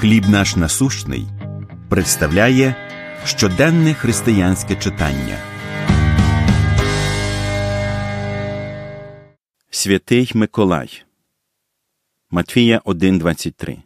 [0.00, 1.26] Хліб наш насущний
[1.88, 2.74] представляє
[3.24, 5.38] щоденне християнське читання.
[9.70, 11.02] Святий Миколай
[12.30, 13.76] Матфія 1.23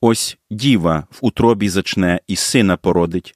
[0.00, 3.34] Ось діва в утробі зачне і сина породить,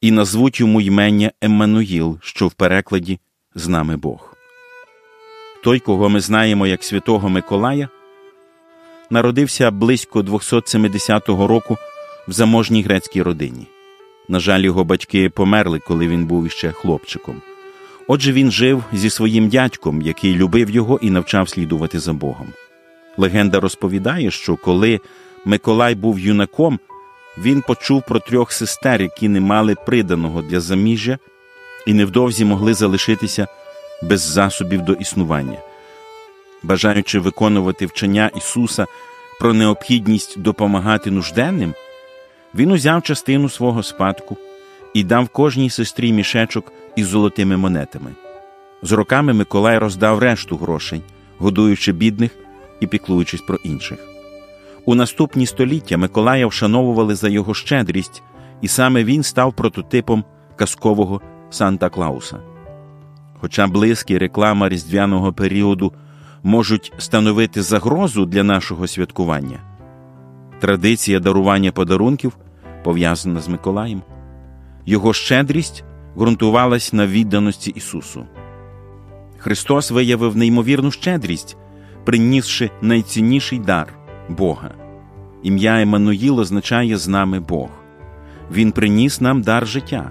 [0.00, 3.20] і назвуть йому ймення Еммануїл, що в перекладі
[3.54, 4.34] з нами Бог.
[5.64, 7.88] Той, кого ми знаємо як святого Миколая,
[9.10, 11.76] народився близько 270 року
[12.28, 13.66] в заможній грецькій родині.
[14.28, 17.42] На жаль, його батьки померли, коли він був іще хлопчиком.
[18.06, 22.46] Отже, він жив зі своїм дядьком, який любив його і навчав слідувати за Богом.
[23.16, 25.00] Легенда розповідає, що коли
[25.44, 26.78] Миколай був юнаком,
[27.38, 31.18] він почув про трьох сестер, які не мали приданого для заміжжя
[31.86, 33.46] і невдовзі могли залишитися
[34.02, 35.58] без засобів до існування.
[36.62, 38.86] Бажаючи виконувати вчення Ісуса
[39.40, 41.74] про необхідність допомагати нужденним,
[42.54, 44.36] він узяв частину свого спадку
[44.94, 48.10] і дав кожній сестрі мішечок із золотими монетами.
[48.82, 51.02] З роками Миколай роздав решту грошей,
[51.38, 52.30] годуючи бідних
[52.80, 53.98] і піклуючись про інших.
[54.84, 58.22] У наступні століття Миколая вшановували за його щедрість,
[58.60, 60.24] і саме він став прототипом
[60.56, 62.38] казкового Санта Клауса.
[63.40, 65.92] Хоча близькі реклама різдвяного періоду
[66.42, 69.58] можуть становити загрозу для нашого святкування,
[70.60, 72.36] традиція дарування подарунків
[72.84, 74.02] пов'язана з Миколаєм.
[74.86, 75.84] Його щедрість
[76.18, 78.26] ґрунтувалась на відданості Ісусу.
[79.38, 81.56] Христос виявив неймовірну щедрість,
[82.04, 83.94] принісши найцінніший дар
[84.28, 84.74] Бога.
[85.42, 87.68] Ім'я Еммануїл означає з нами Бог.
[88.52, 90.10] Він приніс нам дар життя.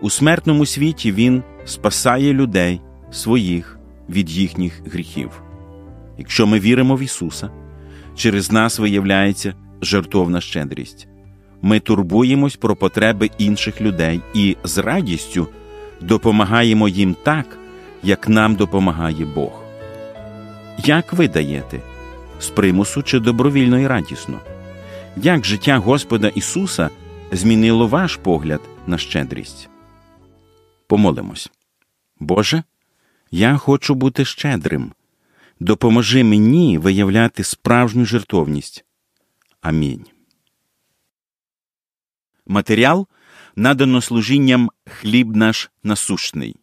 [0.00, 5.42] У смертному світі Він спасає людей своїх від їхніх гріхів.
[6.18, 7.50] Якщо ми віримо в Ісуса,
[8.16, 11.08] через нас виявляється жертовна щедрість.
[11.62, 15.48] Ми турбуємось про потреби інших людей і з радістю
[16.00, 17.58] допомагаємо їм так,
[18.02, 19.62] як нам допомагає Бог.
[20.78, 21.80] Як ви даєте?
[22.40, 24.38] З примусу чи добровільно і радісно?
[25.16, 26.90] Як життя Господа Ісуса
[27.32, 29.68] змінило ваш погляд на щедрість?
[30.86, 31.50] Помолимось.
[32.20, 32.62] Боже,
[33.32, 34.92] я хочу бути щедрим.
[35.60, 38.84] Допоможи мені виявляти справжню жертовність.
[39.60, 40.06] Амінь.
[42.46, 43.06] Матеріал
[43.56, 46.56] надано служінням хліб наш насущний.